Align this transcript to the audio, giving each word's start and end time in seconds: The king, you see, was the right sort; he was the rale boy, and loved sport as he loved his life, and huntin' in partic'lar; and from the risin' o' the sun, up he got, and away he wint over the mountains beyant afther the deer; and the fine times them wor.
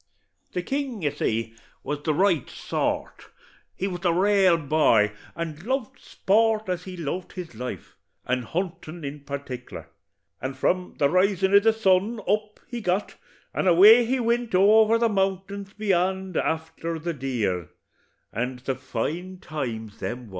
The 0.53 0.63
king, 0.63 1.03
you 1.03 1.11
see, 1.11 1.53
was 1.83 2.01
the 2.01 2.13
right 2.15 2.49
sort; 2.49 3.27
he 3.75 3.87
was 3.87 3.99
the 3.99 4.11
rale 4.15 4.57
boy, 4.57 5.11
and 5.35 5.61
loved 5.63 5.99
sport 5.99 6.67
as 6.69 6.85
he 6.85 6.97
loved 6.97 7.33
his 7.33 7.53
life, 7.53 7.95
and 8.25 8.45
huntin' 8.45 9.03
in 9.03 9.19
partic'lar; 9.19 9.89
and 10.41 10.57
from 10.57 10.95
the 10.97 11.07
risin' 11.07 11.53
o' 11.53 11.59
the 11.59 11.71
sun, 11.71 12.19
up 12.27 12.59
he 12.67 12.81
got, 12.81 13.15
and 13.53 13.67
away 13.67 14.03
he 14.03 14.19
wint 14.19 14.55
over 14.55 14.97
the 14.97 15.07
mountains 15.07 15.71
beyant 15.73 16.35
afther 16.35 16.97
the 16.97 17.13
deer; 17.13 17.69
and 18.33 18.57
the 18.61 18.73
fine 18.73 19.37
times 19.37 19.99
them 19.99 20.21
wor. 20.29 20.29